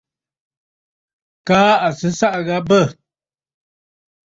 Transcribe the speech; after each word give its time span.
Kaa 1.47 1.73
à 1.85 1.87
sɨ 1.99 2.07
ɨsaʼà 2.13 2.39
gha 2.47 2.57
bə̂. 2.69 2.81